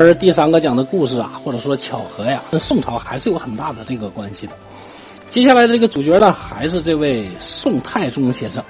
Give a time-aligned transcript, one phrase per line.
[0.00, 4.52] 而第三个讲的故事啊，或者说巧合呀，跟宋朝还是有很大的这个关系的。
[5.28, 8.62] 接下来这个主角呢，还是这位宋太宗先生。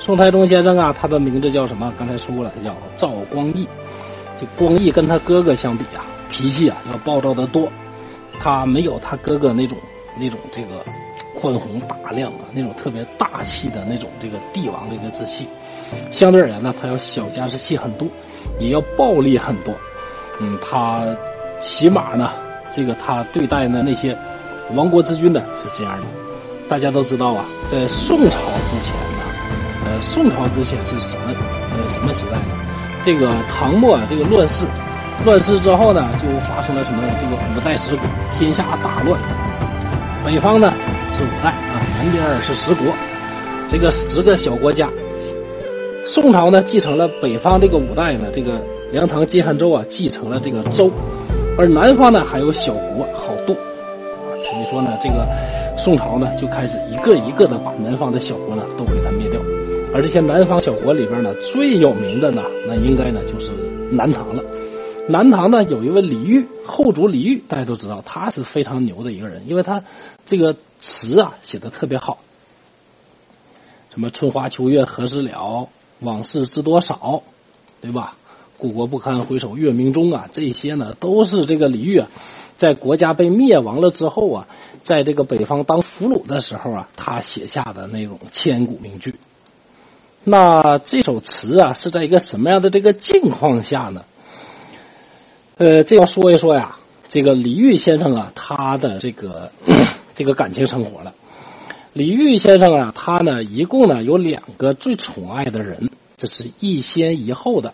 [0.00, 1.92] 宋太宗先生啊，他的名字叫什么？
[1.96, 3.68] 刚才说过了，他叫赵光义。
[4.40, 7.68] 这光义跟他哥哥相比啊，脾气啊要暴躁得多。
[8.40, 9.78] 他没有他哥哥那种
[10.18, 10.84] 那种这个
[11.40, 15.46] 宽宏大量啊，那种特别大气的那种这个帝王的一个志气。
[16.10, 18.08] 相对而言呢，他要小家子气很多，
[18.58, 19.72] 也要暴力很多。
[20.40, 21.04] 嗯，他
[21.60, 22.30] 起码呢，
[22.74, 24.16] 这个他对待呢那些
[24.74, 26.06] 亡国之君呢是这样的。
[26.68, 28.36] 大家都知道啊，在宋朝
[28.68, 29.22] 之前呢，
[29.86, 31.32] 呃，宋朝之前是什么
[31.72, 32.54] 呃什么时代呢？
[33.04, 34.56] 这个唐末，这个乱世，
[35.24, 37.02] 乱世之后呢，就发生了什么？
[37.20, 38.04] 这个五代十国，
[38.38, 39.18] 天下大乱。
[40.26, 40.70] 北方呢
[41.16, 42.92] 是五代啊，南边是十国，
[43.70, 44.90] 这个十个小国家。
[46.06, 50.90] 宋朝呢继承了北方这个五代呢，这个梁唐晋汉周啊继承了这个周，
[51.58, 55.26] 而南方呢还有小国好多啊，所以说呢，这个
[55.76, 59.38] 宋朝呢就开始一个一个的把南方的小国呢都给它灭掉。
[59.92, 63.50] 而这些南方小国里边呢，最有名的呢，那应该呢就是
[63.92, 64.42] 南唐了。
[65.06, 69.82] 南唐呢有一位李煜，后主李煜，大家都知道，他是非常牛的一个人，因为他
[70.24, 72.18] 这个词啊写的特别好，
[73.92, 75.68] 什么春花秋月何时了，
[76.00, 77.22] 往事知多少，
[77.80, 78.17] 对吧？
[78.58, 82.08] 故国不堪回首月明中啊，这些呢都是这个李煜啊，
[82.56, 84.48] 在国家被灭亡了之后啊，
[84.82, 89.14] 在这个北方当俘虏的时候啊，他写下的那种千古名句。
[90.24, 94.02] 那这首词啊，是在一个什么样的这个境况下呢？
[95.58, 96.78] 呃，这要说一说呀，
[97.08, 99.52] 这个李煜先生啊，他的这个
[100.16, 101.14] 这个感情生活了。
[101.92, 107.72] 李煜先生啊，他呢一共呢有两个最宠爱的人，这是一先一后的。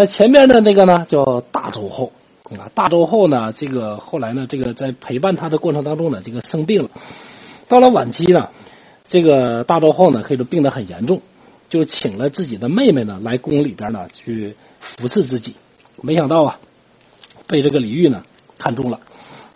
[0.00, 2.12] 那前面的那个呢叫大周后
[2.56, 6.90] 啊，大周后呢，这个后来呢，这个在陪伴他的过程当中呢，这个生病了。
[7.66, 8.50] 到了晚期呢，
[9.08, 11.20] 这个大周后呢，可以说病得很严重。
[11.68, 15.56] 就请了自己的妹妹呢来宫里边呢去服侍自己，
[16.00, 16.60] 没想到啊
[17.48, 18.22] 被这个李煜呢
[18.56, 19.00] 看中了。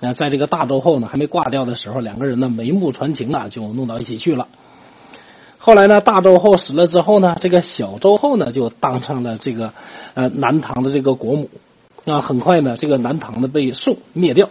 [0.01, 4.49] 那在这个大周后呢还没挂掉的时候，两个人呢眉目传情啊，就弄到一起去了。
[5.65, 9.73] 后来呢大周后死了之后呢，这个小周后呢就当上了这个
[10.15, 11.49] 呃南唐的这个国母。
[12.05, 14.49] 那很快呢这个南唐呢被宋灭掉，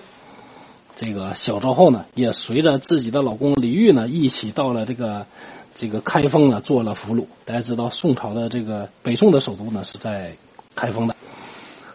[0.96, 5.26] 这个小周后呢也随着自己的老公李煜呢一起到了这个。
[5.74, 10.34] 这个开封呢做了俘虏，大家知道宋朝的这个北宋的首都呢是在
[10.76, 11.16] 开封的。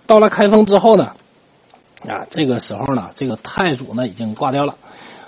[0.07, 1.13] 到了开封之后呢，
[2.09, 4.75] 啊，这个时候呢，这个太祖呢已经挂掉了，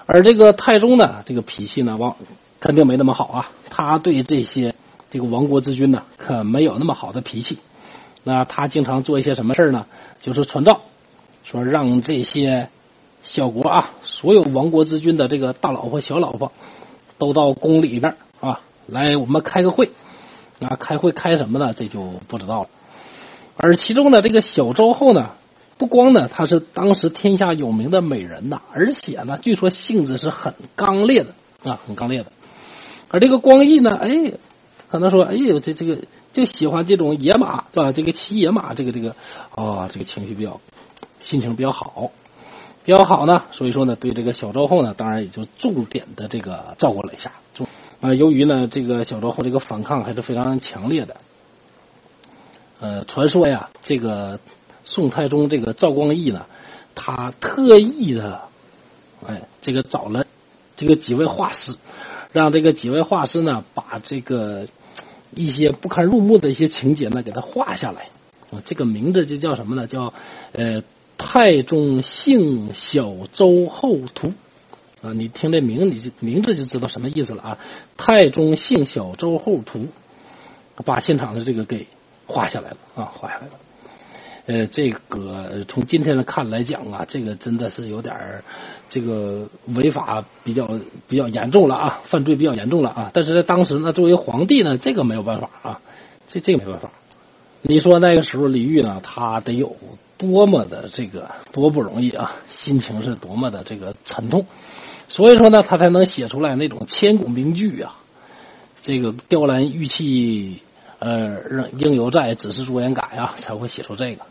[0.07, 2.17] 而这个太宗呢，这个脾气呢，往
[2.61, 3.51] 肯定没那么好啊。
[3.71, 4.75] 他对这些
[5.11, 7.59] 这个亡国之君呢，可没有那么好的脾气。
[8.25, 9.87] 那他经常做一些什么事呢？
[10.21, 10.81] 就是传诏，
[11.45, 12.69] 说让这些
[13.23, 16.53] 小国啊，所有亡国之君的这个大老婆、小老婆，
[17.17, 18.17] 都到宫里边。
[18.41, 19.91] 啊，来，我们开个会。
[20.59, 21.73] 那，开会开什么呢？
[21.73, 22.69] 这就不知道了。
[23.57, 25.31] 而其中的，这个小周后呢，
[25.79, 31.35] 不光呢，她是当时天下有名的美人呐，而且呢，据说性子是很刚烈的
[31.71, 32.33] 啊，很刚烈的。
[33.11, 34.33] 而这个光义呢，哎，
[34.89, 35.99] 可能说，哎呦，这这个
[36.33, 37.93] 就喜欢这种野马，对吧？
[37.93, 39.15] 这个骑野马，这个这个
[39.55, 40.61] 啊，这个情绪比较，
[41.21, 42.11] 心情比较好，
[42.85, 43.45] 比较好呢。
[43.53, 47.33] 所以说呢，对这个小周后呢，当然也就重点的这个照顾了一下。
[48.01, 51.17] 啊，由于呢，这个小周后这个反抗还是非常强烈的。
[52.79, 54.39] 呃，传说呀，这个
[54.85, 56.47] 宋太宗这个赵光义呢，
[56.95, 58.43] 他特意的，
[59.27, 60.25] 哎，这个找了
[60.77, 61.75] 这个几位画师，
[62.33, 64.69] 让这个几位画师呢，把这个
[65.35, 68.09] 一些不堪入目的一些情节呢，给他画下来。
[68.51, 69.87] 啊这个名字就叫什么呢？
[69.87, 70.13] 叫
[70.53, 70.83] 呃
[71.17, 74.29] 《太宗姓小周后图》。
[75.01, 77.59] 啊，你听这名，你就名字就知道什么意思了啊！
[77.97, 79.87] 太宗姓小周后图，
[80.85, 81.87] 把现场的这个给
[82.27, 83.53] 画下来了啊，画下来了。
[84.49, 88.43] 呃，这个从今天的看来讲啊，这个真的是有点
[88.89, 89.47] 这个
[89.77, 90.67] 违法比较
[91.07, 93.11] 比较严重了啊，犯罪比较严重了啊。
[93.13, 95.81] 但是在当时呢，作为皇帝呢，这个没有办法啊，
[96.31, 96.91] 这这个没办法。
[97.61, 99.77] 你说那个时候李煜呢，他得有
[100.17, 104.47] 多么的这个多不容易啊，心情是多么的这个沉痛。
[105.09, 107.99] 所以说呢，他才能写出来那种千古名句啊。
[108.81, 110.63] 这个雕栏玉砌，
[111.01, 114.23] 呃，应犹在，只是朱颜改啊，才会写出这个。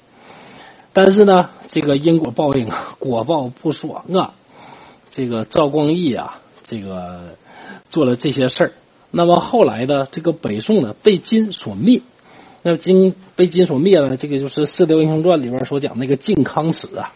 [1.00, 4.34] 但是呢，这个因果报应啊， 果报不爽啊。
[5.12, 7.36] 这个赵光义啊，这个
[7.92, 8.72] 做了这些事儿，
[9.12, 12.02] 那么后来的这个北宋呢，被金所灭。
[12.64, 17.14] 那金被金所灭了，这个就是《射雕英雄传》里边所讲那个靖康耻啊。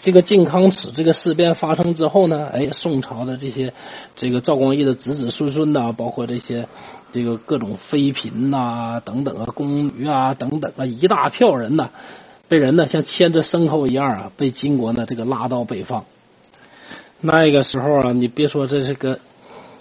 [0.00, 3.72] 这个靖康耻这个事变发生之后呢，哎，宋朝的这些
[4.14, 6.68] 这个赵光义的子子孙孙呐，包括这些
[7.10, 11.90] 这个各种妃嫔呐等等啊，宫女啊等等啊，一大票人呐，
[12.48, 16.04] 被人呢像牵着牲口一样啊，被金国呢这个拉到北方。
[17.20, 19.20] 那个时候啊，你别说这是个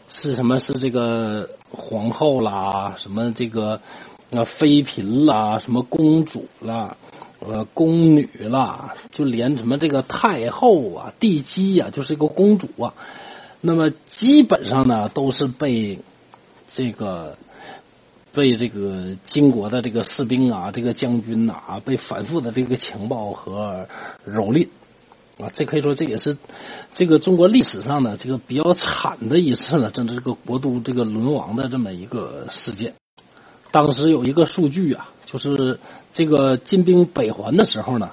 [0.09, 3.81] 是什么，是这个皇后啦，什么这个
[4.31, 6.97] 啊妃嫔啦，什么公主啦。
[7.47, 12.93] 呃，宫女啦，就连什么这个太后啊、帝姬呀，就是一个公主啊，
[13.61, 15.99] 那么基本上呢，都是被
[16.73, 17.37] 这个
[18.35, 23.87] 被这个金国的这个士兵啊、这个将军呐，啊被反复的这个情报和
[24.27, 24.67] 蹂躏
[25.39, 26.37] 啊，这可以说这也是
[26.93, 32.93] 这个中国历史上的这个比较惨的一次呢，政治这个国都这个沦亡的这么一个事件。
[33.71, 35.09] 当时有一个数据啊。
[35.25, 35.79] 就是
[36.13, 38.11] 这个金兵北环的时候呢，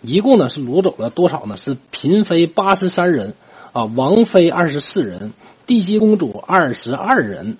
[0.00, 1.58] 一共呢是掳走了多少呢？
[1.58, 3.34] 是嫔妃八十三人
[3.72, 5.34] 啊，王妃二十四人，
[5.66, 7.58] 帝姬公主二十二人。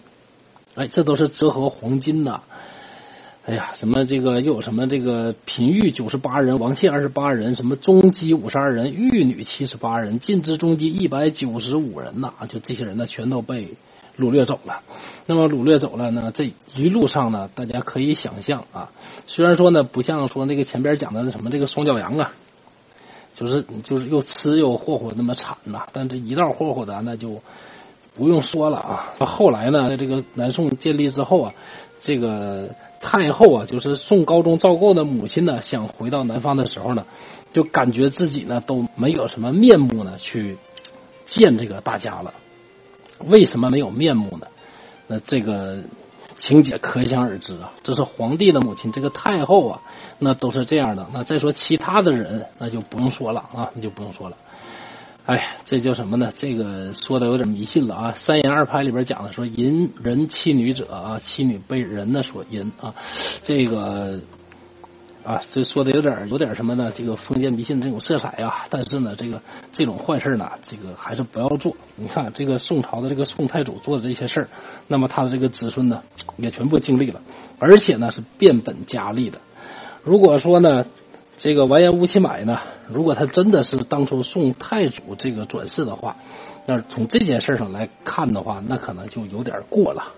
[0.74, 2.42] 哎，这都是折合黄金呐。
[3.46, 12.32] 哎呀，什么这个又有什么这个嫔御九十八人，王妾二十八人，什么中姬五十二人，玉女七十八人，进之中姬一百九十五人呐。
[12.48, 13.74] 就这些人呢，全都被。
[14.16, 14.80] 掳掠走了，
[15.26, 16.32] 那么掳掠走了呢？
[16.32, 18.92] 这一路上呢，大家可以想象啊，
[19.26, 22.32] 虽然说呢，不像说那个前边讲的那什么这个双脚羊啊，
[23.34, 27.42] 就是就是又吃又霍霍那么惨呐，但这一道霍霍的那就
[28.14, 29.14] 不用说了啊。
[29.20, 31.54] 后来呢，在这个南宋建立之后啊，
[32.00, 32.68] 这个
[33.00, 37.04] 太后啊，就是宋高宗赵构的母亲呢，想回到南方的时候呢，
[37.52, 40.56] 就感觉自己呢都没有什么面目呢去
[41.26, 42.32] 见这个大家了。
[43.26, 44.46] 为什么没有面目呢？
[45.06, 45.82] 那这个
[46.36, 47.72] 情节可想而知啊。
[47.82, 49.80] 这是皇帝的母亲，这个太后啊，
[50.18, 51.06] 那都是这样的。
[51.12, 54.36] 那再说其他的人，那就不用说了啊，那就不用说了。
[55.26, 56.32] 哎，这叫什么呢？
[56.36, 58.14] 这个说的有点迷信了啊。
[58.16, 62.94] 三言二拍里边讲的说，淫人妻女者啊，妻女被人呢所淫啊，
[63.42, 64.20] 这个。
[65.24, 66.92] 啊，这说的有点有点什么呢？
[66.94, 69.40] 这个封建迷信这种色彩啊，但是呢，这个
[69.72, 71.74] 这种坏事呢，这个还是不要做。
[71.96, 74.48] 你看，这个宋朝的这个宋太祖做的这些事儿，
[74.86, 76.02] 那么他的这个子孙呢，
[76.36, 77.22] 也全部经历了，
[77.58, 79.38] 而且呢是变本加厉的。
[80.02, 80.84] 如果说呢，
[81.38, 86.16] 这个完颜乌齐买呢，如果他真的是当初宋太祖这个转世的话，
[86.66, 90.12] 那从这件事上来看的话，那可能就有点过了。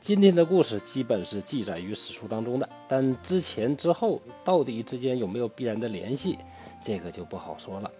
[0.00, 6.38] 今天的故事基本是记载于史书当中的，但之前之后到底之间有没有必然的联系，
[6.82, 7.90] 这个就不好说了。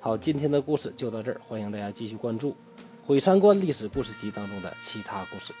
[0.00, 2.50] 好，今天的故事就到这儿，欢迎大家继续关注
[3.04, 5.52] 《毁三观历史故事集》当中的其他故事。